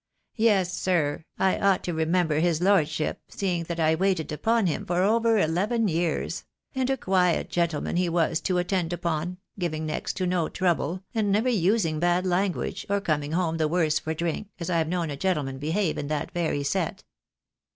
[0.37, 5.03] Yes, sir, I ought to remember his lordship, seeing that I waited upon him for
[5.03, 6.43] over eleven years;
[6.73, 11.31] and a quiet gentleman he was to attend upon, giving next to no trouble, and
[11.31, 15.15] never using bad language, or coming home the worse for drink, as I've known a
[15.17, 17.03] gentleman behave in that very set."